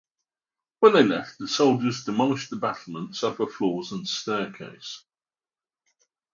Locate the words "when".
0.79-0.93